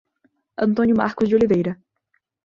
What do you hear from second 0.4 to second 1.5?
Antônio Marcos de